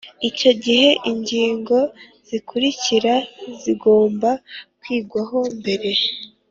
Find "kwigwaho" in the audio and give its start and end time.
4.81-5.39